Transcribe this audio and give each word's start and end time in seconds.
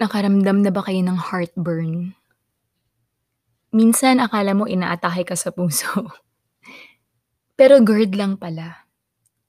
Nakaramdam 0.00 0.64
na 0.64 0.72
ba 0.72 0.80
kayo 0.80 1.04
ng 1.04 1.20
heartburn? 1.28 2.16
Minsan 3.68 4.16
akala 4.16 4.56
mo 4.56 4.64
inaatake 4.64 5.28
ka 5.28 5.36
sa 5.36 5.52
puso. 5.52 6.08
Pero 7.60 7.84
GERD 7.84 8.16
lang 8.16 8.40
pala. 8.40 8.88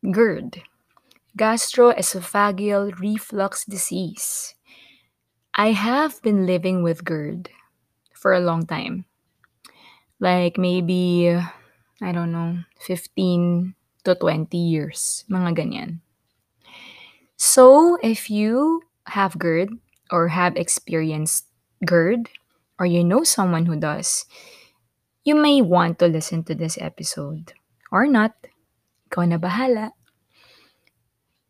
GERD, 0.04 0.60
gastroesophageal 1.40 3.00
reflux 3.00 3.64
disease. 3.64 4.60
I 5.56 5.72
have 5.72 6.20
been 6.20 6.44
living 6.44 6.84
with 6.84 7.08
GERD 7.08 7.48
for 8.12 8.36
a 8.36 8.44
long 8.44 8.68
time. 8.68 9.08
Like 10.20 10.60
maybe, 10.60 11.32
I 12.04 12.12
don't 12.12 12.36
know, 12.36 12.68
15 12.84 13.72
to 14.04 14.20
20 14.20 14.52
years, 14.60 15.24
mga 15.32 15.56
ganyan. 15.56 16.04
So, 17.40 17.96
if 18.04 18.28
you 18.28 18.84
have 19.16 19.40
GERD 19.40 19.80
or 20.12 20.28
have 20.30 20.56
experienced 20.56 21.48
GERD, 21.86 22.30
or 22.78 22.86
you 22.86 23.04
know 23.04 23.24
someone 23.24 23.66
who 23.66 23.80
does, 23.80 24.26
you 25.24 25.36
may 25.36 25.62
want 25.62 26.00
to 26.00 26.08
listen 26.08 26.44
to 26.46 26.56
this 26.56 26.78
episode. 26.82 27.54
Or 27.92 28.08
not. 28.08 28.36
Ikaw 29.10 29.28
na 29.28 29.38
bahala. 29.38 29.92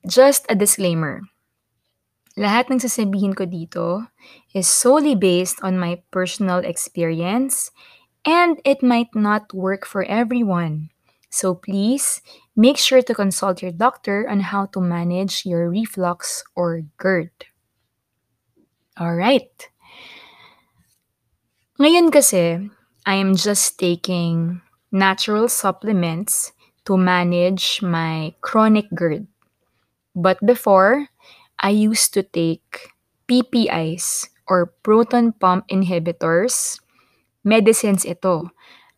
Just 0.07 0.45
a 0.49 0.55
disclaimer. 0.55 1.21
Lahat 2.39 2.71
ng 2.71 2.79
sasabihin 2.79 3.35
ko 3.35 3.43
dito 3.43 4.07
is 4.55 4.65
solely 4.65 5.13
based 5.13 5.59
on 5.61 5.77
my 5.77 5.99
personal 6.15 6.63
experience 6.63 7.69
and 8.23 8.57
it 8.63 8.81
might 8.81 9.11
not 9.13 9.51
work 9.53 9.85
for 9.85 10.07
everyone. 10.07 10.89
So 11.29 11.55
please 11.55 12.23
make 12.55 12.79
sure 12.79 13.03
to 13.03 13.13
consult 13.15 13.61
your 13.61 13.71
doctor 13.71 14.27
on 14.27 14.51
how 14.51 14.67
to 14.73 14.79
manage 14.79 15.45
your 15.45 15.69
reflux 15.69 16.43
or 16.55 16.87
GERD. 16.97 17.50
Alright. 18.99 19.69
Ngayon 21.81 22.11
kasi, 22.13 22.69
I 23.07 23.15
am 23.17 23.33
just 23.33 23.79
taking 23.79 24.61
natural 24.91 25.49
supplements 25.49 26.53
to 26.85 26.97
manage 26.97 27.81
my 27.81 28.35
chronic 28.45 28.87
GERD. 28.93 29.25
But 30.15 30.39
before, 30.45 31.09
I 31.59 31.71
used 31.71 32.13
to 32.15 32.23
take 32.23 32.91
PPIs 33.27 34.29
or 34.47 34.73
proton 34.83 35.33
pump 35.33 35.67
inhibitors. 35.69 36.79
Medicines 37.43 38.05
ito, 38.05 38.51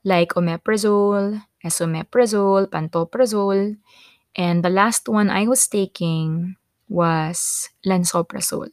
like 0.03 0.35
omeprazole, 0.35 1.43
esomeprazole, 1.63 2.67
pantoprazole, 2.67 3.77
and 4.35 4.63
the 4.65 4.69
last 4.73 5.09
one 5.09 5.29
I 5.29 5.47
was 5.47 5.67
taking 5.67 6.57
was 6.89 7.69
lansoprazole. 7.85 8.71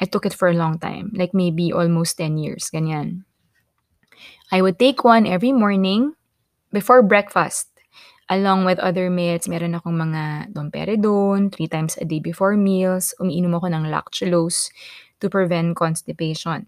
I 0.00 0.04
took 0.04 0.26
it 0.26 0.34
for 0.34 0.48
a 0.48 0.56
long 0.56 0.78
time, 0.78 1.12
like 1.14 1.32
maybe 1.32 1.72
almost 1.72 2.18
10 2.18 2.36
years, 2.38 2.70
ganyan. 2.72 3.24
I 4.52 4.62
would 4.62 4.78
take 4.78 5.04
one 5.04 5.26
every 5.26 5.52
morning 5.52 6.14
before 6.72 7.02
breakfast. 7.02 7.68
Along 8.28 8.64
with 8.66 8.78
other 8.82 9.06
meds, 9.08 9.46
meron 9.46 9.78
akong 9.78 9.94
mga 9.94 10.50
domperidone, 10.50 11.54
three 11.54 11.70
times 11.70 11.94
a 11.98 12.04
day 12.04 12.18
before 12.18 12.58
meals. 12.58 13.14
Umiinom 13.22 13.54
ako 13.54 13.66
ng 13.70 13.84
lactulose 13.86 14.70
to 15.22 15.30
prevent 15.30 15.78
constipation. 15.78 16.66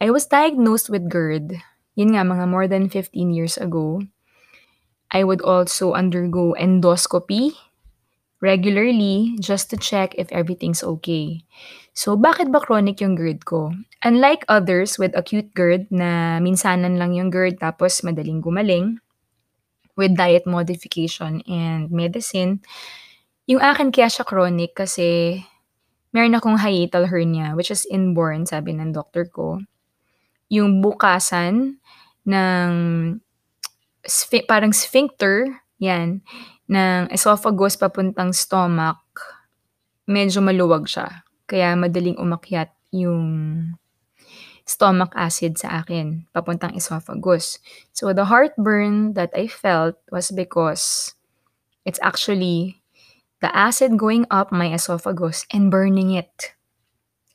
I 0.00 0.10
was 0.10 0.26
diagnosed 0.26 0.90
with 0.90 1.10
GERD, 1.10 1.58
yun 1.94 2.14
nga, 2.14 2.22
mga 2.22 2.46
more 2.46 2.66
than 2.66 2.90
15 2.90 3.30
years 3.34 3.58
ago. 3.58 4.02
I 5.10 5.22
would 5.22 5.42
also 5.42 5.94
undergo 5.94 6.54
endoscopy 6.58 7.54
regularly 8.40 9.36
just 9.40 9.70
to 9.70 9.76
check 9.76 10.14
if 10.16 10.30
everything's 10.32 10.84
okay. 10.84 11.42
So, 11.94 12.18
bakit 12.18 12.50
ba 12.50 12.58
chronic 12.58 12.98
yung 12.98 13.14
GERD 13.14 13.46
ko? 13.46 13.70
Unlike 14.02 14.50
others 14.50 14.98
with 14.98 15.14
acute 15.14 15.54
GERD 15.54 15.86
na 15.94 16.42
minsanan 16.42 16.98
lang 16.98 17.14
yung 17.14 17.30
GERD 17.30 17.62
tapos 17.62 18.02
madaling 18.02 18.42
gumaling, 18.42 18.98
with 19.94 20.18
diet 20.18 20.42
modification 20.46 21.40
and 21.46 21.90
medicine, 21.90 22.58
yung 23.46 23.62
akin 23.62 23.94
kaya 23.94 24.10
siya 24.10 24.26
chronic 24.26 24.74
kasi 24.74 25.38
meron 26.10 26.34
akong 26.34 26.58
hiatal 26.58 27.06
hernia 27.06 27.54
which 27.54 27.70
is 27.70 27.86
inborn, 27.86 28.46
sabi 28.46 28.74
ng 28.74 28.90
doktor 28.90 29.26
ko. 29.30 29.62
Yung 30.50 30.82
bukasan 30.82 31.78
ng 32.26 32.72
sphi- 34.04 34.46
parang 34.46 34.74
sphincter, 34.74 35.48
yan, 35.80 36.20
ng 36.68 37.08
esophagus 37.12 37.76
papuntang 37.78 38.32
stomach, 38.32 39.00
medyo 40.08 40.40
maluwag 40.44 40.88
siya. 40.88 41.23
Kaya 41.44 41.76
madaling 41.76 42.16
umakyat 42.16 42.72
yung 42.94 43.74
stomach 44.64 45.12
acid 45.12 45.60
sa 45.60 45.84
akin, 45.84 46.24
papuntang 46.32 46.72
esophagus. 46.72 47.60
So 47.92 48.12
the 48.16 48.24
heartburn 48.24 49.12
that 49.14 49.30
I 49.36 49.46
felt 49.46 50.00
was 50.08 50.32
because 50.32 51.12
it's 51.84 52.00
actually 52.00 52.80
the 53.44 53.52
acid 53.52 54.00
going 54.00 54.24
up 54.32 54.48
my 54.48 54.72
esophagus 54.72 55.44
and 55.52 55.68
burning 55.68 56.16
it. 56.16 56.56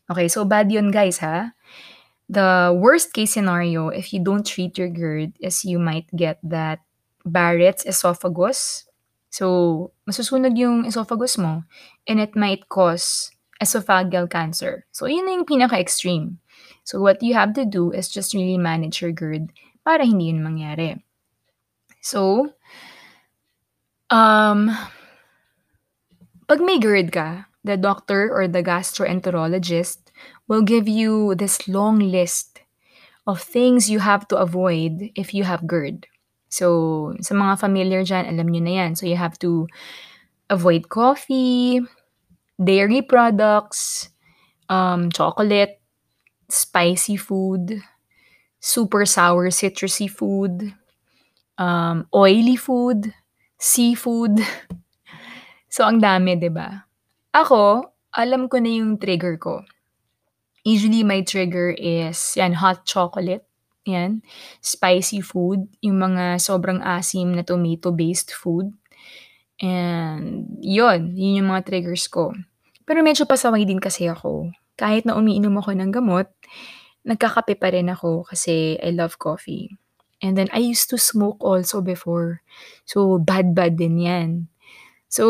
Okay, 0.09 0.27
so 0.27 0.41
bad 0.41 0.73
yun 0.73 0.89
guys 0.89 1.21
ha. 1.21 1.53
The 2.29 2.73
worst 2.73 3.13
case 3.13 3.33
scenario 3.37 3.89
if 3.89 4.13
you 4.13 4.21
don't 4.21 4.45
treat 4.45 4.77
your 4.77 4.89
GERD 4.89 5.37
is 5.37 5.65
you 5.65 5.77
might 5.77 6.09
get 6.13 6.41
that 6.41 6.81
Barrett's 7.25 7.85
esophagus. 7.85 8.89
So, 9.29 9.93
masusunog 10.09 10.57
yung 10.57 10.89
esophagus 10.89 11.37
mo 11.37 11.61
and 12.09 12.17
it 12.17 12.33
might 12.33 12.65
cause 12.69 13.29
esophageal 13.61 14.29
cancer. 14.29 14.85
So, 14.91 15.05
yun 15.05 15.25
na 15.27 15.31
yung 15.39 15.45
pinaka-extreme. 15.45 16.39
So, 16.83 16.99
what 16.99 17.21
you 17.21 17.35
have 17.35 17.53
to 17.53 17.65
do 17.65 17.91
is 17.91 18.09
just 18.09 18.33
really 18.33 18.57
manage 18.57 19.01
your 19.03 19.11
GERD 19.11 19.51
para 19.83 20.03
hindi 20.03 20.31
yun 20.31 20.41
mangyari. 20.41 21.03
So, 22.01 22.49
um, 24.09 24.71
pag 26.47 26.59
may 26.63 26.79
GERD 26.79 27.11
ka, 27.11 27.45
the 27.63 27.77
doctor 27.77 28.31
or 28.31 28.47
the 28.47 28.63
gastroenterologist 28.63 30.09
will 30.47 30.63
give 30.63 30.87
you 30.87 31.35
this 31.35 31.67
long 31.67 31.99
list 31.99 32.63
of 33.27 33.43
things 33.43 33.91
you 33.91 33.99
have 33.99 34.27
to 34.31 34.37
avoid 34.37 35.11
if 35.13 35.35
you 35.35 35.43
have 35.43 35.67
GERD. 35.67 36.07
So, 36.49 37.13
sa 37.21 37.37
mga 37.37 37.61
familiar 37.61 38.01
dyan, 38.01 38.25
alam 38.25 38.49
nyo 38.49 38.61
na 38.65 38.73
yan. 38.73 38.91
So, 38.97 39.05
you 39.05 39.19
have 39.21 39.37
to 39.45 39.69
avoid 40.49 40.89
coffee, 40.89 41.85
dairy 42.61 43.01
products, 43.01 44.09
um, 44.69 45.09
chocolate, 45.11 45.81
spicy 46.49 47.17
food, 47.17 47.81
super 48.59 49.05
sour 49.05 49.49
citrusy 49.49 50.09
food, 50.09 50.73
um, 51.57 52.07
oily 52.15 52.55
food, 52.57 53.13
seafood. 53.59 54.39
So, 55.69 55.85
ang 55.85 56.01
dami, 56.01 56.33
'di 56.37 56.49
ba? 56.49 56.85
Ako, 57.33 57.85
alam 58.13 58.49
ko 58.49 58.57
na 58.57 58.71
yung 58.73 58.97
trigger 58.97 59.37
ko. 59.37 59.61
Usually, 60.63 61.03
my 61.03 61.21
trigger 61.23 61.71
is 61.77 62.17
yan, 62.35 62.53
hot 62.59 62.83
chocolate. 62.85 63.45
Yan. 63.87 64.21
Spicy 64.61 65.21
food. 65.23 65.65
Yung 65.81 65.97
mga 65.97 66.37
sobrang 66.37 66.83
asim 66.83 67.33
na 67.33 67.41
tomato-based 67.41 68.35
food. 68.35 68.75
And 69.59 70.47
yun, 70.63 71.15
yun 71.19 71.43
yung 71.43 71.49
mga 71.51 71.67
triggers 71.67 72.07
ko. 72.07 72.31
Pero 72.87 73.03
medyo 73.03 73.27
pasaway 73.27 73.67
din 73.67 73.83
kasi 73.83 74.07
ako. 74.07 74.49
Kahit 74.79 75.03
na 75.03 75.19
umiinom 75.19 75.59
ako 75.59 75.75
ng 75.75 75.91
gamot, 75.91 76.31
nagkakape 77.03 77.59
pa 77.59 77.69
rin 77.75 77.91
ako 77.91 78.23
kasi 78.27 78.79
I 78.79 78.95
love 78.95 79.19
coffee. 79.19 79.75
And 80.19 80.35
then 80.35 80.51
I 80.51 80.59
used 80.63 80.91
to 80.91 80.97
smoke 80.99 81.39
also 81.43 81.79
before. 81.79 82.43
So, 82.83 83.19
bad-bad 83.19 83.79
din 83.79 84.03
yan. 84.03 84.29
So, 85.07 85.23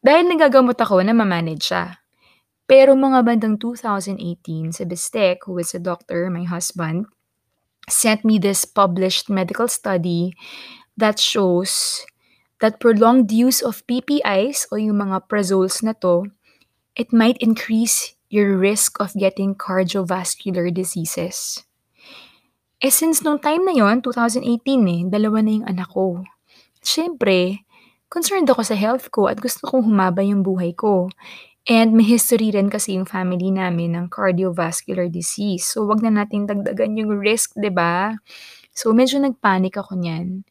dahil 0.00 0.32
nagagamot 0.32 0.80
ako, 0.80 1.04
namamanage 1.04 1.72
siya. 1.72 2.00
Pero 2.66 2.98
mga 2.98 3.22
bandang 3.22 3.56
2018, 3.60 4.74
si 4.74 4.82
Bistek, 4.88 5.44
who 5.46 5.60
is 5.60 5.76
a 5.76 5.80
doctor, 5.80 6.26
my 6.32 6.42
husband, 6.42 7.06
sent 7.86 8.26
me 8.26 8.42
this 8.42 8.66
published 8.66 9.30
medical 9.30 9.70
study 9.70 10.34
that 10.98 11.22
shows 11.22 12.02
that 12.60 12.80
prolonged 12.80 13.32
use 13.32 13.60
of 13.60 13.84
PPIs 13.86 14.68
o 14.72 14.80
yung 14.80 15.00
mga 15.00 15.28
prazoles 15.28 15.82
na 15.84 15.92
to, 16.00 16.30
it 16.96 17.12
might 17.12 17.36
increase 17.38 18.16
your 18.32 18.56
risk 18.56 18.98
of 18.98 19.14
getting 19.14 19.54
cardiovascular 19.54 20.72
diseases. 20.72 21.62
Eh 22.80 22.92
since 22.92 23.24
nung 23.24 23.40
time 23.40 23.64
na 23.64 23.72
yon 23.72 24.04
2018 24.04 24.44
eh, 24.84 25.02
dalawa 25.08 25.40
na 25.40 25.52
yung 25.60 25.66
anak 25.68 25.88
ko. 25.92 26.20
Siyempre, 26.84 27.64
concerned 28.12 28.48
ako 28.52 28.62
sa 28.62 28.76
health 28.76 29.08
ko 29.08 29.32
at 29.32 29.40
gusto 29.40 29.64
kong 29.64 29.88
humaba 29.88 30.20
yung 30.20 30.44
buhay 30.44 30.76
ko. 30.76 31.08
And 31.66 31.98
may 31.98 32.06
history 32.06 32.54
rin 32.54 32.70
kasi 32.70 32.94
yung 32.94 33.10
family 33.10 33.50
namin 33.50 33.98
ng 33.98 34.06
cardiovascular 34.06 35.10
disease. 35.10 35.66
So, 35.66 35.82
wag 35.90 35.98
na 35.98 36.14
nating 36.14 36.46
dagdagan 36.46 36.94
yung 36.94 37.18
risk, 37.18 37.58
ba? 37.74 38.14
So, 38.70 38.94
medyo 38.94 39.18
nagpanic 39.18 39.74
ako 39.74 39.98
niyan. 39.98 40.46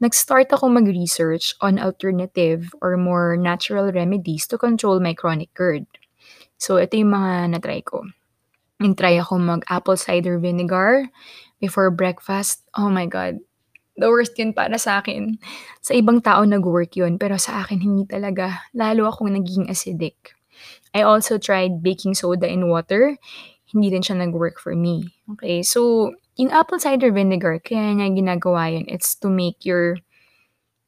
Nag-start 0.00 0.48
ako 0.48 0.72
mag-research 0.72 1.52
on 1.60 1.76
alternative 1.76 2.72
or 2.80 2.96
more 2.96 3.36
natural 3.36 3.92
remedies 3.92 4.48
to 4.48 4.56
control 4.56 4.96
my 4.96 5.12
chronic 5.12 5.52
GERD. 5.52 5.84
So, 6.56 6.80
ito 6.80 6.96
yung 6.96 7.12
mga 7.12 7.52
na-try 7.52 7.84
ko. 7.84 8.08
Nag-try 8.80 9.20
ako 9.20 9.36
mag-apple 9.36 10.00
cider 10.00 10.40
vinegar 10.40 11.04
before 11.60 11.92
breakfast. 11.92 12.64
Oh 12.72 12.88
my 12.88 13.04
God, 13.04 13.44
the 14.00 14.08
worst 14.08 14.40
yun 14.40 14.56
para 14.56 14.80
sa'kin. 14.80 15.36
Sa 15.84 15.92
ibang 15.92 16.24
tao 16.24 16.48
nag-work 16.48 16.96
yun, 16.96 17.20
pero 17.20 17.36
sa 17.36 17.60
akin 17.60 17.84
hindi 17.84 18.08
talaga. 18.08 18.64
Lalo 18.72 19.04
akong 19.12 19.36
nagiging 19.36 19.68
acidic. 19.68 20.32
I 20.96 21.04
also 21.04 21.36
tried 21.36 21.84
baking 21.84 22.16
soda 22.16 22.48
in 22.48 22.72
water. 22.72 23.20
Hindi 23.70 23.88
din 23.94 24.02
siya 24.02 24.18
nag-work 24.18 24.58
for 24.58 24.74
me. 24.74 25.14
Okay, 25.36 25.62
so 25.62 26.10
yung 26.34 26.50
apple 26.50 26.80
cider 26.82 27.14
vinegar, 27.14 27.62
kaya 27.62 27.94
niya 27.94 28.10
ginagawa 28.10 28.70
yun, 28.72 28.86
it's 28.90 29.14
to 29.18 29.30
make 29.30 29.62
your 29.62 29.98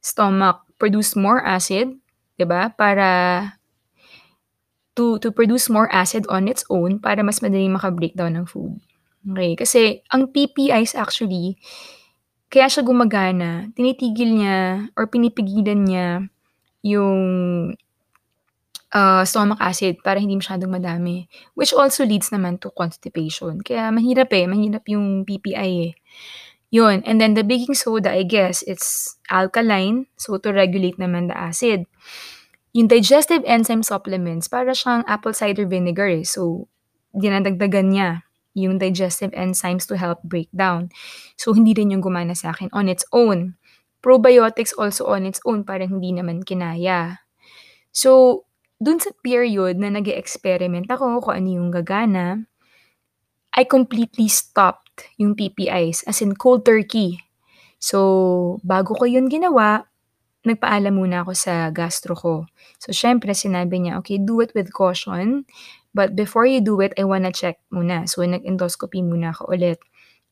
stomach 0.02 0.62
produce 0.82 1.14
more 1.14 1.42
acid, 1.44 1.94
'di 2.38 2.46
ba? 2.46 2.74
Para 2.74 3.08
to 4.96 5.16
to 5.24 5.32
produce 5.32 5.72
more 5.72 5.88
acid 5.88 6.28
on 6.28 6.44
its 6.50 6.64
own 6.68 7.00
para 7.00 7.24
mas 7.24 7.40
madaling 7.40 7.72
maka-breakdown 7.72 8.36
ng 8.36 8.46
food. 8.48 8.76
Okay, 9.22 9.54
kasi 9.54 10.02
ang 10.10 10.28
PPIs 10.34 10.98
actually, 10.98 11.54
kaya 12.52 12.66
siya 12.68 12.82
gumagana, 12.84 13.70
tinitigil 13.72 14.34
niya 14.34 14.90
or 14.98 15.06
pinipigilan 15.08 15.86
niya 15.86 16.08
yung 16.84 17.22
ah, 18.92 19.24
stomach 19.24 19.58
acid 19.58 19.98
para 20.04 20.20
hindi 20.20 20.36
masyadong 20.36 20.70
madami. 20.70 21.26
Which 21.56 21.72
also 21.72 22.04
leads 22.04 22.28
naman 22.28 22.60
to 22.60 22.70
constipation. 22.72 23.64
Kaya 23.64 23.88
mahirap 23.88 24.30
eh, 24.36 24.44
mahirap 24.44 24.84
yung 24.92 25.24
PPI 25.24 25.70
eh. 25.88 25.92
Yun, 26.72 27.04
and 27.04 27.20
then 27.20 27.36
the 27.36 27.44
baking 27.44 27.76
soda, 27.76 28.08
I 28.08 28.24
guess, 28.24 28.64
it's 28.64 29.20
alkaline, 29.28 30.08
so 30.16 30.40
to 30.40 30.56
regulate 30.56 30.96
naman 30.96 31.28
the 31.28 31.36
acid. 31.36 31.84
Yung 32.72 32.88
digestive 32.88 33.44
enzyme 33.44 33.84
supplements, 33.84 34.48
para 34.48 34.72
siyang 34.72 35.04
apple 35.04 35.36
cider 35.36 35.68
vinegar 35.68 36.08
eh. 36.08 36.24
So, 36.24 36.72
dinadagdagan 37.12 37.92
niya 37.92 38.24
yung 38.56 38.80
digestive 38.80 39.36
enzymes 39.36 39.84
to 39.84 40.00
help 40.00 40.24
break 40.24 40.48
down. 40.56 40.88
So, 41.36 41.52
hindi 41.52 41.76
rin 41.76 41.92
yung 41.92 42.00
gumana 42.00 42.32
sa 42.32 42.56
akin 42.56 42.72
on 42.72 42.88
its 42.88 43.04
own. 43.12 43.60
Probiotics 44.00 44.72
also 44.72 45.12
on 45.12 45.28
its 45.28 45.44
own, 45.44 45.68
parang 45.68 46.00
hindi 46.00 46.16
naman 46.16 46.40
kinaya. 46.40 47.20
So, 47.92 48.44
dun 48.82 48.98
sa 48.98 49.14
period 49.22 49.78
na 49.78 49.94
nag 49.94 50.10
experiment 50.10 50.90
ako 50.90 51.22
kung 51.22 51.38
ano 51.38 51.48
yung 51.62 51.70
gagana, 51.70 52.50
I 53.54 53.62
completely 53.62 54.26
stopped 54.26 55.06
yung 55.22 55.38
PPIs, 55.38 56.02
as 56.10 56.18
in 56.18 56.34
cold 56.34 56.66
turkey. 56.66 57.22
So, 57.78 58.58
bago 58.66 58.98
ko 58.98 59.06
yun 59.06 59.30
ginawa, 59.30 59.86
nagpaalam 60.42 60.98
muna 60.98 61.22
ako 61.22 61.32
sa 61.38 61.70
gastro 61.70 62.18
ko. 62.18 62.34
So, 62.82 62.90
syempre, 62.90 63.30
sinabi 63.36 63.78
niya, 63.78 64.02
okay, 64.02 64.18
do 64.18 64.42
it 64.42 64.50
with 64.58 64.74
caution. 64.74 65.46
But 65.94 66.16
before 66.18 66.48
you 66.48 66.64
do 66.64 66.80
it, 66.82 66.96
I 66.98 67.04
wanna 67.06 67.30
check 67.30 67.62
muna. 67.70 68.08
So, 68.10 68.24
nag-endoscopy 68.26 69.04
muna 69.04 69.36
ako 69.36 69.54
ulit. 69.54 69.78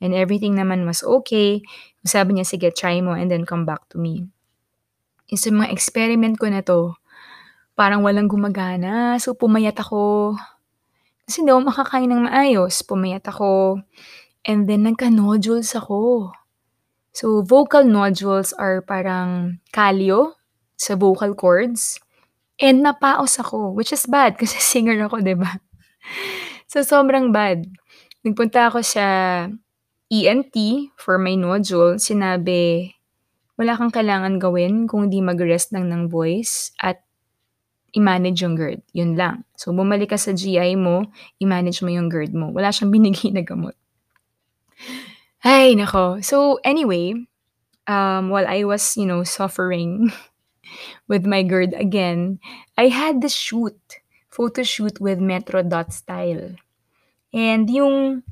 And 0.00 0.16
everything 0.16 0.56
naman 0.56 0.88
was 0.88 1.04
okay. 1.04 1.60
Sabi 2.02 2.40
niya, 2.40 2.48
sige, 2.48 2.72
try 2.72 3.04
mo 3.04 3.12
and 3.12 3.28
then 3.28 3.44
come 3.44 3.68
back 3.68 3.84
to 3.92 4.00
me. 4.00 4.32
Yung 5.28 5.38
sa 5.38 5.52
mga 5.52 5.68
experiment 5.70 6.40
ko 6.40 6.48
na 6.48 6.64
to, 6.64 6.96
parang 7.80 8.04
walang 8.04 8.28
gumagana. 8.28 9.16
So, 9.16 9.32
pumayat 9.32 9.80
ako. 9.80 10.36
Kasi 11.24 11.40
hindi 11.40 11.56
ako 11.56 11.72
makakain 11.72 12.12
ng 12.12 12.28
maayos. 12.28 12.84
Pumayat 12.84 13.24
ako. 13.24 13.80
And 14.44 14.68
then, 14.68 14.84
nagka-nodules 14.84 15.72
ako. 15.72 16.28
So, 17.16 17.40
vocal 17.40 17.88
nodules 17.88 18.52
are 18.52 18.84
parang 18.84 19.64
kalyo 19.72 20.36
sa 20.76 20.92
vocal 20.92 21.32
cords. 21.32 21.96
And 22.60 22.84
napaos 22.84 23.40
ako, 23.40 23.72
which 23.72 23.96
is 23.96 24.04
bad 24.04 24.36
kasi 24.36 24.60
singer 24.76 25.00
ako, 25.08 25.24
'di 25.24 25.34
ba? 25.34 25.58
So, 26.68 26.84
sobrang 26.84 27.32
bad. 27.32 27.66
Nagpunta 28.22 28.68
ako 28.68 28.84
sa 28.84 29.04
ENT 30.12 30.54
for 31.00 31.16
my 31.16 31.34
nodule. 31.34 31.96
Sinabi, 31.96 32.94
wala 33.56 33.74
kang 33.74 33.90
kailangan 33.90 34.36
gawin 34.38 34.84
kung 34.84 35.08
hindi 35.08 35.24
mag-rest 35.24 35.72
lang 35.72 35.88
ng 35.88 36.12
voice 36.12 36.76
at 36.78 37.00
i-manage 37.94 38.42
yung 38.42 38.54
GERD. 38.54 38.80
Yun 38.94 39.18
lang. 39.18 39.42
So, 39.58 39.74
bumalik 39.74 40.14
ka 40.14 40.18
sa 40.18 40.32
GI 40.32 40.78
mo, 40.78 41.06
i-manage 41.42 41.82
mo 41.82 41.90
yung 41.90 42.08
GERD 42.08 42.32
mo. 42.32 42.50
Wala 42.50 42.70
siyang 42.70 42.92
binigay 42.94 43.30
na 43.34 43.42
gamot. 43.42 43.76
Ay, 45.40 45.76
nako. 45.76 46.20
So, 46.20 46.60
anyway, 46.64 47.16
um, 47.88 48.28
while 48.28 48.46
I 48.46 48.64
was, 48.64 48.96
you 48.96 49.06
know, 49.06 49.24
suffering 49.24 50.12
with 51.10 51.26
my 51.26 51.42
GERD 51.42 51.74
again, 51.74 52.38
I 52.76 52.88
had 52.88 53.20
this 53.20 53.34
shoot, 53.34 53.76
photo 54.28 54.62
shoot 54.62 55.00
with 55.00 55.20
Metro 55.20 55.62
Dot 55.62 55.92
Style. 55.92 56.56
And 57.32 57.70
yung 57.70 58.24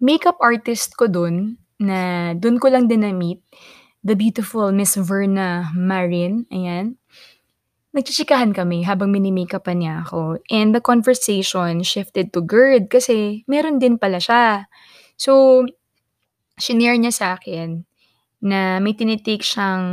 makeup 0.00 0.38
artist 0.40 0.96
ko 0.96 1.08
dun, 1.08 1.58
na 1.80 2.32
dun 2.36 2.60
ko 2.60 2.68
lang 2.68 2.88
din 2.88 3.00
na-meet, 3.04 3.40
the 4.04 4.16
beautiful 4.16 4.72
Miss 4.72 4.96
Verna 4.96 5.72
Marin, 5.72 6.44
ayan 6.52 6.99
nagchichikahan 7.90 8.54
kami 8.54 8.86
habang 8.86 9.10
mini-makeupan 9.10 9.82
niya 9.82 9.94
ako 10.06 10.38
and 10.50 10.74
the 10.74 10.82
conversation 10.82 11.82
shifted 11.82 12.30
to 12.30 12.40
GERD 12.44 12.86
kasi 12.86 13.42
meron 13.50 13.82
din 13.82 13.98
pala 13.98 14.22
siya. 14.22 14.70
So, 15.18 15.64
shinare 16.60 16.98
niya 17.00 17.12
sa 17.14 17.26
akin 17.38 17.84
na 18.44 18.80
may 18.80 18.94
tinitake 18.96 19.44
siyang 19.44 19.84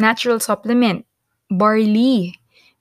natural 0.00 0.40
supplement, 0.40 1.04
barley, 1.52 2.40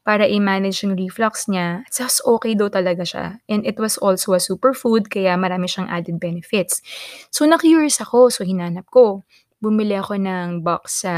para 0.10 0.26
i-manage 0.26 0.82
yung 0.82 0.98
reflux 0.98 1.46
niya. 1.46 1.86
At 1.86 1.94
okay 2.26 2.58
daw 2.58 2.66
talaga 2.74 3.06
siya. 3.06 3.38
And 3.46 3.62
it 3.62 3.78
was 3.78 4.02
also 4.02 4.34
a 4.34 4.42
superfood 4.42 5.06
kaya 5.14 5.38
marami 5.38 5.70
siyang 5.70 5.86
added 5.86 6.18
benefits. 6.18 6.82
So, 7.30 7.46
na-curious 7.46 8.02
ako. 8.02 8.34
So, 8.34 8.42
hinanap 8.42 8.90
ko. 8.90 9.22
Bumili 9.62 9.94
ako 9.94 10.18
ng 10.18 10.66
box 10.66 11.06
sa 11.06 11.14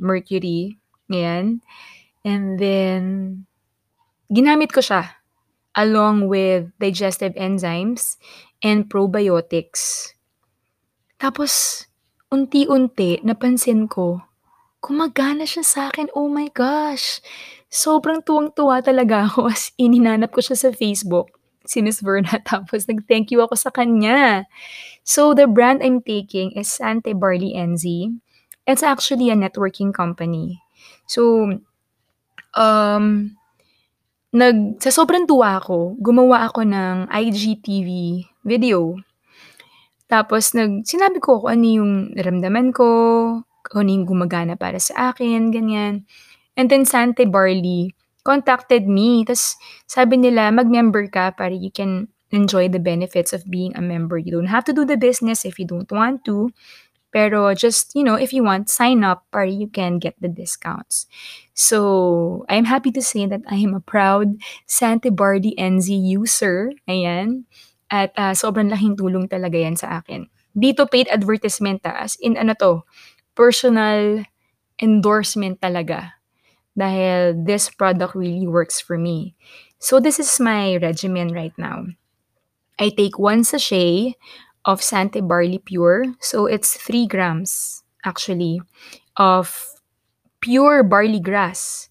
Mercury. 0.00 0.80
Ayan. 1.12 1.60
And 2.28 2.60
then, 2.60 3.02
ginamit 4.28 4.76
ko 4.76 4.84
siya 4.84 5.16
along 5.72 6.28
with 6.28 6.68
digestive 6.76 7.32
enzymes 7.40 8.20
and 8.60 8.84
probiotics. 8.84 10.12
Tapos, 11.16 11.84
unti-unti, 12.28 13.24
napansin 13.24 13.88
ko, 13.88 14.20
gumagana 14.84 15.48
siya 15.48 15.64
sa 15.64 15.80
akin. 15.88 16.12
Oh 16.12 16.28
my 16.28 16.52
gosh! 16.52 17.24
Sobrang 17.72 18.20
tuwang-tuwa 18.20 18.84
talaga 18.84 19.24
ako 19.24 19.48
as 19.54 19.72
ininanap 19.80 20.28
ko 20.28 20.44
siya 20.44 20.68
sa 20.68 20.68
Facebook, 20.68 21.32
si 21.64 21.80
Miss 21.80 22.04
Verna. 22.04 22.36
Tapos, 22.50 22.84
nag-thank 22.84 23.32
you 23.32 23.40
ako 23.40 23.56
sa 23.56 23.72
kanya. 23.72 24.44
So, 25.00 25.32
the 25.32 25.48
brand 25.48 25.80
I'm 25.80 26.04
taking 26.04 26.52
is 26.52 26.68
Sante 26.68 27.16
Barley 27.16 27.56
NZ. 27.56 28.12
It's 28.68 28.84
actually 28.84 29.32
a 29.32 29.38
networking 29.38 29.96
company. 29.96 30.60
So, 31.08 31.56
um, 32.58 33.30
nag 34.34 34.82
sa 34.82 34.90
sobrang 34.90 35.24
tuwa 35.24 35.62
ko, 35.62 35.94
gumawa 36.02 36.50
ako 36.50 36.66
ng 36.66 37.08
IGTV 37.08 37.88
video. 38.42 38.98
Tapos 40.10 40.52
nag 40.52 40.82
sinabi 40.84 41.22
ko 41.22 41.46
kung 41.46 41.54
ano 41.54 41.64
yung 41.64 41.92
naramdaman 42.12 42.74
ko, 42.74 42.88
kung 43.64 43.86
ano 43.86 43.90
yung 43.94 44.06
gumagana 44.08 44.58
para 44.58 44.82
sa 44.82 45.14
akin, 45.14 45.54
ganyan. 45.54 46.04
And 46.58 46.66
then 46.66 46.82
Sante 46.82 47.24
Barley 47.24 47.94
contacted 48.26 48.90
me. 48.90 49.22
Tapos 49.22 49.56
sabi 49.86 50.18
nila, 50.18 50.50
mag-member 50.50 51.06
ka 51.08 51.32
para 51.32 51.54
you 51.54 51.70
can 51.70 52.10
enjoy 52.28 52.68
the 52.68 52.82
benefits 52.82 53.32
of 53.32 53.48
being 53.48 53.72
a 53.76 53.80
member. 53.80 54.20
You 54.20 54.32
don't 54.36 54.52
have 54.52 54.64
to 54.68 54.76
do 54.76 54.84
the 54.84 55.00
business 55.00 55.48
if 55.48 55.56
you 55.56 55.64
don't 55.64 55.88
want 55.88 56.28
to. 56.28 56.52
Pero 57.12 57.54
just, 57.54 57.92
you 57.96 58.04
know, 58.04 58.14
if 58.14 58.32
you 58.32 58.44
want, 58.44 58.68
sign 58.68 59.02
up 59.02 59.24
para 59.32 59.48
you 59.48 59.68
can 59.68 59.98
get 59.98 60.14
the 60.20 60.28
discounts. 60.28 61.06
So, 61.54 62.44
I'm 62.48 62.64
happy 62.68 62.92
to 62.92 63.02
say 63.02 63.26
that 63.26 63.42
I 63.48 63.56
am 63.64 63.74
a 63.74 63.80
proud 63.80 64.36
Sante 64.66 65.10
Bardi 65.10 65.56
NZ 65.58 65.88
user. 65.90 66.72
Ayan. 66.88 67.48
At 67.88 68.12
uh, 68.20 68.36
sobrang 68.36 68.68
laking 68.68 69.00
tulong 69.00 69.32
talaga 69.32 69.56
yan 69.56 69.74
sa 69.74 70.04
akin. 70.04 70.28
Dito 70.52 70.84
paid 70.84 71.08
advertisement 71.08 71.80
ta, 71.82 71.96
as 71.96 72.20
in 72.20 72.36
ano 72.36 72.52
to, 72.60 72.84
personal 73.32 74.22
endorsement 74.78 75.60
talaga. 75.64 76.12
Dahil 76.78 77.44
this 77.48 77.70
product 77.72 78.14
really 78.14 78.46
works 78.46 78.78
for 78.78 78.98
me. 79.00 79.34
So, 79.80 79.98
this 79.98 80.20
is 80.20 80.30
my 80.38 80.76
regimen 80.78 81.32
right 81.32 81.56
now. 81.56 81.88
I 82.78 82.90
take 82.90 83.18
one 83.18 83.42
sachet 83.42 84.14
of 84.68 84.84
Sante 84.84 85.24
Barley 85.24 85.58
Pure. 85.64 86.12
So 86.20 86.44
it's 86.44 86.76
3 86.76 87.08
grams 87.08 87.82
actually 88.04 88.60
of 89.16 89.48
pure 90.40 90.82
barley 90.84 91.20
grass. 91.20 91.88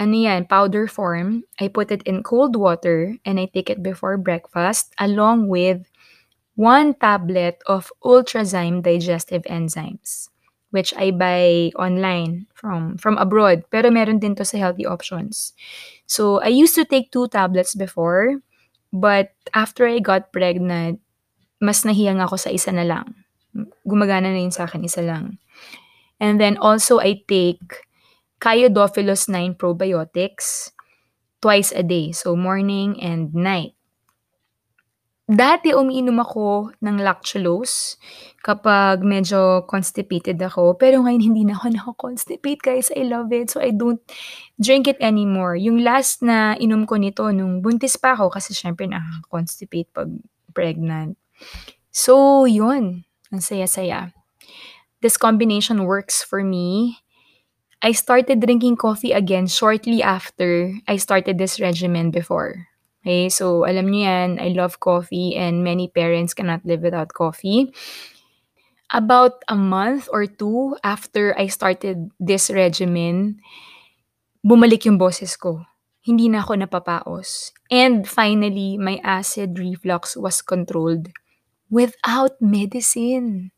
Ano 0.00 0.16
yan, 0.16 0.46
powder 0.48 0.88
form. 0.88 1.44
I 1.60 1.68
put 1.68 1.92
it 1.92 2.02
in 2.08 2.24
cold 2.24 2.56
water 2.56 3.16
and 3.24 3.38
I 3.38 3.46
take 3.52 3.70
it 3.70 3.82
before 3.84 4.16
breakfast 4.18 4.92
along 4.98 5.48
with 5.48 5.86
one 6.56 6.94
tablet 6.94 7.62
of 7.66 7.92
Ultrazyme 8.04 8.82
digestive 8.82 9.42
enzymes. 9.48 10.28
which 10.70 10.94
I 10.96 11.10
buy 11.10 11.74
online 11.74 12.46
from 12.54 12.96
from 12.96 13.18
abroad, 13.18 13.66
pero 13.70 13.90
meron 13.90 14.22
din 14.22 14.34
'to 14.38 14.46
sa 14.46 14.58
healthy 14.58 14.86
options. 14.86 15.52
So, 16.06 16.38
I 16.42 16.50
used 16.50 16.74
to 16.78 16.86
take 16.86 17.10
2 17.10 17.26
tablets 17.30 17.74
before, 17.74 18.38
but 18.94 19.34
after 19.54 19.86
I 19.86 19.98
got 19.98 20.32
pregnant, 20.34 21.02
mas 21.60 21.84
nahiyang 21.84 22.18
ako 22.24 22.40
sa 22.40 22.50
isa 22.50 22.72
na 22.72 22.82
lang. 22.82 23.06
Gumagana 23.84 24.32
na 24.32 24.40
yun 24.40 24.52
sa'kin, 24.52 24.82
isa 24.82 25.04
lang. 25.04 25.36
And 26.20 26.40
then 26.40 26.56
also 26.56 27.00
I 27.00 27.20
take 27.28 27.84
Kyodophilus 28.40 29.28
9 29.28 29.54
probiotics 29.60 30.72
twice 31.40 31.72
a 31.76 31.84
day, 31.84 32.12
so 32.12 32.36
morning 32.36 32.96
and 33.00 33.32
night. 33.36 33.76
Dati 35.30 35.70
umiinom 35.70 36.18
ako 36.18 36.74
ng 36.82 36.96
lactulose 37.06 37.94
kapag 38.42 39.06
medyo 39.06 39.62
constipated 39.70 40.42
ako, 40.42 40.74
pero 40.74 41.06
ngayon 41.06 41.22
hindi 41.30 41.46
na 41.46 41.54
ako 41.54 41.66
nako-constipate 41.70 42.58
guys, 42.58 42.90
I 42.90 43.06
love 43.06 43.30
it, 43.30 43.54
so 43.54 43.62
I 43.62 43.70
don't 43.70 44.02
drink 44.58 44.90
it 44.90 44.98
anymore. 44.98 45.54
Yung 45.54 45.86
last 45.86 46.26
na 46.26 46.58
inom 46.58 46.82
ko 46.82 46.98
nito 46.98 47.30
nung 47.30 47.62
buntis 47.62 47.94
pa 47.94 48.18
ako 48.18 48.34
kasi 48.34 48.58
siyempre 48.58 48.90
nakaka-constipate 48.90 49.88
'pag 49.94 50.10
pregnant. 50.50 51.14
So 51.90 52.44
yun, 52.46 53.04
ang 53.34 53.42
saya-saya. 53.42 54.14
This 55.00 55.16
combination 55.16 55.84
works 55.88 56.22
for 56.22 56.44
me. 56.44 57.00
I 57.80 57.92
started 57.96 58.44
drinking 58.44 58.76
coffee 58.76 59.16
again 59.16 59.48
shortly 59.48 60.04
after 60.04 60.76
I 60.84 61.00
started 61.00 61.40
this 61.40 61.56
regimen 61.58 62.12
before. 62.12 62.68
Okay, 63.00 63.32
so 63.32 63.64
alam 63.64 63.88
niyo 63.88 64.04
yan, 64.04 64.30
I 64.36 64.52
love 64.52 64.76
coffee 64.76 65.32
and 65.32 65.64
many 65.64 65.88
parents 65.88 66.36
cannot 66.36 66.60
live 66.68 66.84
without 66.84 67.16
coffee. 67.16 67.72
About 68.92 69.40
a 69.48 69.56
month 69.56 70.04
or 70.12 70.28
2 70.28 70.84
after 70.84 71.32
I 71.32 71.48
started 71.48 72.12
this 72.20 72.52
regimen, 72.52 73.40
bumalik 74.44 74.84
yung 74.84 75.00
boses 75.00 75.32
ko. 75.40 75.64
Hindi 76.04 76.28
na 76.28 76.44
ako 76.44 76.60
napapaos. 76.60 77.56
And 77.72 78.04
finally, 78.04 78.76
my 78.76 79.00
acid 79.00 79.56
reflux 79.56 80.12
was 80.12 80.44
controlled 80.44 81.08
without 81.70 82.36
medicine. 82.42 83.52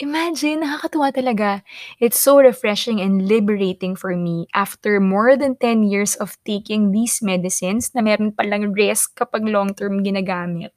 Imagine, 0.00 0.64
nakakatuwa 0.64 1.12
talaga. 1.12 1.62
It's 2.00 2.20
so 2.20 2.40
refreshing 2.40 3.00
and 3.00 3.28
liberating 3.28 3.96
for 3.96 4.16
me 4.16 4.48
after 4.56 5.00
more 5.00 5.36
than 5.36 5.56
10 5.60 5.84
years 5.84 6.16
of 6.16 6.36
taking 6.44 6.92
these 6.92 7.20
medicines 7.22 7.92
na 7.94 8.00
meron 8.02 8.32
palang 8.32 8.72
risk 8.72 9.14
kapag 9.20 9.44
long 9.48 9.72
term 9.76 10.00
ginagamit. 10.04 10.72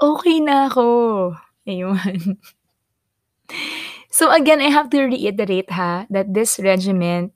Okey 0.00 0.38
na 0.46 0.70
ako, 0.70 1.34
ayun. 1.66 1.98
So 4.10 4.30
again, 4.30 4.60
I 4.60 4.70
have 4.70 4.90
to 4.90 5.02
reiterate 5.04 5.70
ha, 5.70 6.06
that 6.10 6.32
this 6.34 6.58
regimen 6.58 7.32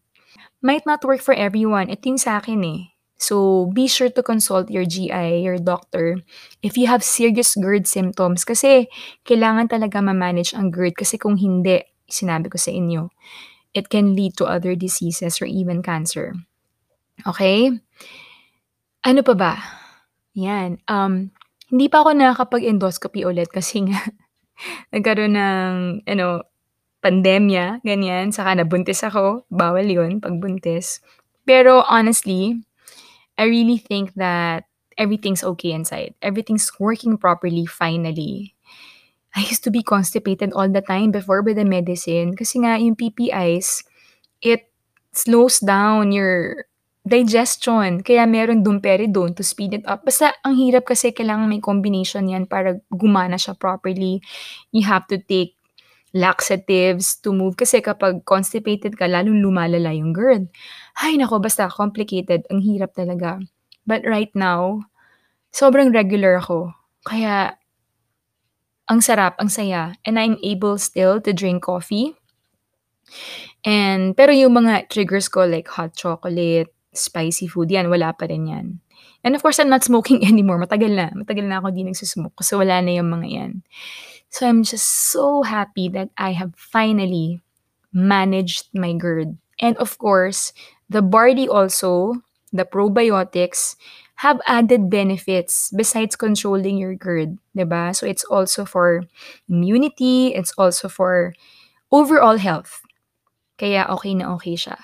might 0.63 0.87
not 0.87 1.05
work 1.05 1.21
for 1.21 1.35
everyone. 1.35 1.91
Ito 1.91 2.15
yung 2.17 2.23
sa'kin 2.23 2.63
eh. 2.65 2.92
So, 3.23 3.71
be 3.71 3.87
sure 3.87 4.11
to 4.11 4.23
consult 4.27 4.67
your 4.67 4.83
GI, 4.83 5.47
your 5.47 5.63
doctor, 5.63 6.19
if 6.59 6.75
you 6.75 6.91
have 6.91 7.07
serious 7.07 7.55
GERD 7.55 7.87
symptoms 7.87 8.43
kasi 8.43 8.91
kailangan 9.23 9.71
talaga 9.71 10.03
ma-manage 10.03 10.59
ang 10.59 10.75
GERD 10.75 10.99
kasi 10.99 11.23
kung 11.23 11.39
hindi, 11.39 11.87
sinabi 12.11 12.51
ko 12.51 12.59
sa 12.59 12.75
inyo, 12.75 13.15
it 13.79 13.87
can 13.87 14.19
lead 14.19 14.35
to 14.35 14.51
other 14.51 14.75
diseases 14.75 15.39
or 15.39 15.47
even 15.47 15.87
cancer. 15.87 16.35
Okay? 17.23 17.71
Ano 19.07 19.23
pa 19.23 19.35
ba? 19.39 19.55
Yan, 20.35 20.83
um, 20.91 21.31
hindi 21.71 21.87
pa 21.87 22.03
ako 22.03 22.19
nakakapag-endoscopy 22.19 23.23
ulit 23.23 23.55
kasi 23.55 23.87
nga 23.87 24.03
nagkaroon 24.95 25.39
ng 25.39 25.75
ano, 26.11 26.43
pandemya, 27.07 27.87
ganyan, 27.87 28.35
saka 28.35 28.59
nabuntis 28.59 29.07
ako, 29.07 29.47
bawal 29.47 29.87
yun 29.87 30.19
'pag 30.19 30.43
buntis. 30.43 30.99
Pero 31.47 31.87
honestly, 31.87 32.63
I 33.39 33.45
really 33.45 33.79
think 33.79 34.15
that 34.15 34.65
everything's 34.99 35.45
okay 35.45 35.73
inside. 35.73 36.15
Everything's 36.23 36.71
working 36.79 37.17
properly 37.17 37.67
finally. 37.67 38.55
I 39.35 39.41
used 39.49 39.65
to 39.65 39.73
be 39.73 39.83
constipated 39.83 40.53
all 40.53 40.69
the 40.69 40.85
time 40.85 41.11
before 41.11 41.41
with 41.41 41.57
the 41.57 41.65
medicine 41.65 42.37
kasi 42.37 42.61
nga 42.61 42.77
yung 42.77 42.97
PPIs, 42.97 43.85
it 44.45 44.69
slows 45.13 45.61
down 45.61 46.13
your 46.13 46.69
digestion. 47.09 48.05
Kaya 48.05 48.29
meron 48.29 48.63
domperidone 48.63 49.35
to 49.35 49.43
speed 49.43 49.75
it 49.75 49.85
up. 49.89 50.05
Basta 50.05 50.37
ang 50.45 50.55
hirap 50.55 50.85
kasi 50.85 51.11
kailangan 51.11 51.49
may 51.49 51.65
combination 51.65 52.29
yan 52.29 52.45
para 52.45 52.79
gumana 52.93 53.41
siya 53.41 53.57
properly. 53.57 54.21
You 54.71 54.85
have 54.85 55.09
to 55.09 55.19
take 55.19 55.57
laxatives 56.13 57.17
to 57.25 57.33
move 57.33 57.57
kasi 57.57 57.81
kapag 57.81 58.25
constipated 58.29 59.01
ka 59.01 59.09
lalong 59.09 59.41
lumalala 59.41 59.97
yung 59.97 60.13
GERD. 60.13 60.53
Hay 61.01 61.17
naku, 61.17 61.41
basta 61.41 61.73
complicated, 61.73 62.45
ang 62.53 62.61
hirap 62.61 62.93
talaga. 62.93 63.41
But 63.89 64.05
right 64.05 64.31
now, 64.37 64.85
sobrang 65.51 65.91
regular 65.91 66.39
ako. 66.39 66.77
Kaya 67.09 67.57
ang 68.87 69.01
sarap, 69.01 69.41
ang 69.41 69.49
saya, 69.49 69.97
and 70.05 70.21
I'm 70.21 70.37
able 70.45 70.77
still 70.77 71.19
to 71.25 71.33
drink 71.33 71.65
coffee. 71.65 72.13
And 73.65 74.13
pero 74.13 74.37
yung 74.37 74.53
mga 74.53 74.93
triggers 74.93 75.33
ko 75.33 75.49
like 75.49 75.69
hot 75.69 75.97
chocolate, 75.97 76.71
spicy 76.93 77.49
food, 77.49 77.73
yan 77.73 77.89
wala 77.89 78.13
pa 78.13 78.29
rin 78.29 78.47
yan. 78.47 78.67
And 79.23 79.39
of 79.39 79.43
course, 79.43 79.63
I'm 79.63 79.71
not 79.71 79.87
smoking 79.87 80.27
anymore. 80.29 80.59
Matagal 80.59 80.93
na. 80.93 81.09
Matagal 81.15 81.47
na 81.47 81.63
ako 81.63 81.71
di 81.71 81.87
nagso-smoke 81.87 82.43
kasi 82.43 82.59
wala 82.59 82.83
na 82.83 82.93
yung 82.93 83.09
mga 83.09 83.29
yan. 83.31 83.53
So 84.33 84.49
I'm 84.49 84.65
just 84.65 84.89
so 85.13 85.43
happy 85.45 85.89
that 85.93 86.11
I 86.17 86.33
have 86.33 86.57
finally 86.57 87.41
managed 87.93 88.73
my 88.75 88.95
GERD. 88.97 89.37
And 89.61 89.77
of 89.77 89.99
course, 89.99 90.53
the 90.89 91.03
barley 91.03 91.49
also, 91.49 92.17
the 92.53 92.65
probiotics, 92.65 93.77
have 94.25 94.41
added 94.47 94.89
benefits 94.91 95.71
besides 95.75 96.17
controlling 96.17 96.79
your 96.79 96.95
GERD, 96.97 97.37
'di 97.55 97.67
ba? 97.69 97.93
So 97.93 98.07
it's 98.09 98.25
also 98.25 98.65
for 98.65 99.05
immunity, 99.51 100.33
it's 100.35 100.55
also 100.57 100.89
for 100.89 101.35
overall 101.93 102.39
health. 102.39 102.83
Kaya 103.59 103.87
okay 103.99 104.15
na 104.17 104.35
okay 104.37 104.57
siya. 104.59 104.79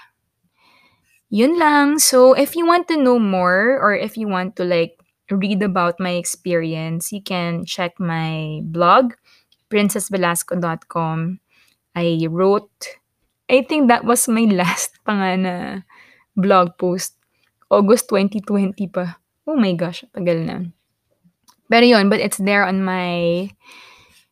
Yun 1.30 1.58
lang. 1.60 1.98
So 1.98 2.32
if 2.32 2.56
you 2.56 2.64
want 2.66 2.88
to 2.88 2.96
know 2.96 3.18
more 3.18 3.76
or 3.80 3.92
if 3.94 4.16
you 4.16 4.28
want 4.28 4.56
to 4.56 4.64
like 4.64 4.96
read 5.30 5.60
about 5.62 6.00
my 6.00 6.16
experience, 6.16 7.12
you 7.12 7.20
can 7.20 7.64
check 7.68 8.00
my 8.00 8.60
blog 8.64 9.12
princessvelasco.com. 9.70 11.40
I 11.94 12.26
wrote 12.30 12.98
I 13.48 13.64
think 13.64 13.88
that 13.88 14.04
was 14.04 14.28
my 14.28 14.44
last 14.60 15.00
pa 15.02 15.16
nga 15.16 15.30
na 15.36 15.54
blog 16.36 16.76
post. 16.76 17.16
August 17.68 18.08
2020 18.12 18.88
pa. 18.88 19.20
Oh 19.48 19.56
my 19.56 19.72
gosh, 19.76 20.04
tagal 20.12 20.44
na. 20.44 20.68
Pero 21.68 21.84
yun, 21.84 22.08
but 22.08 22.20
it's 22.20 22.40
there 22.40 22.64
on 22.64 22.80
my 22.80 23.48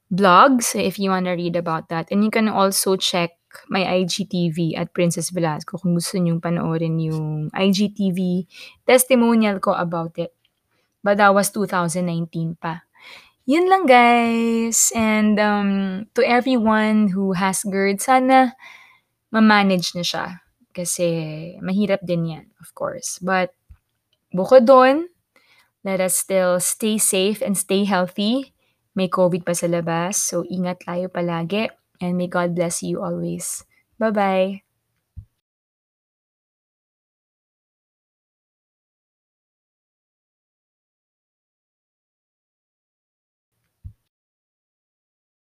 blog, 0.09 0.65
so 0.65 0.81
if 0.81 0.97
you 0.97 1.13
wanna 1.13 1.37
read 1.37 1.57
about 1.57 1.93
that. 1.93 2.09
And 2.09 2.25
you 2.25 2.33
can 2.33 2.49
also 2.49 2.97
check 2.97 3.37
my 3.69 3.85
IGTV 3.85 4.77
at 4.77 4.93
Princess 4.93 5.33
Velasco 5.33 5.77
kung 5.81 5.97
gusto 5.97 6.17
niyong 6.17 6.41
panoorin 6.41 7.01
yung 7.01 7.49
IGTV 7.53 8.49
testimonial 8.85 9.61
ko 9.61 9.77
about 9.77 10.17
it. 10.21 10.33
But 11.05 11.21
that 11.21 11.33
was 11.33 11.53
2019 11.53 12.57
pa. 12.57 12.86
Yun 13.47 13.71
lang 13.71 13.87
guys. 13.87 14.91
And 14.91 15.39
um, 15.39 15.71
to 16.19 16.23
everyone 16.27 17.15
who 17.15 17.39
has 17.39 17.63
GERD, 17.63 18.03
sana 18.03 18.59
ma-manage 19.31 19.95
na 19.95 20.03
siya. 20.03 20.43
Kasi 20.75 21.07
mahirap 21.63 22.03
din 22.03 22.27
yan, 22.27 22.47
of 22.59 22.75
course. 22.75 23.23
But 23.23 23.55
bukod 24.35 24.67
doon, 24.67 25.09
let 25.87 26.03
us 26.03 26.19
still 26.19 26.59
stay 26.59 26.99
safe 26.99 27.39
and 27.39 27.55
stay 27.55 27.87
healthy. 27.87 28.51
May 28.99 29.07
COVID 29.07 29.47
pa 29.47 29.55
sa 29.55 29.71
labas, 29.71 30.19
so 30.19 30.43
ingat 30.51 30.83
tayo 30.83 31.07
palagi. 31.07 31.71
And 32.03 32.19
may 32.19 32.29
God 32.29 32.53
bless 32.53 32.83
you 32.83 33.01
always. 33.01 33.63
Bye-bye! 33.97 34.66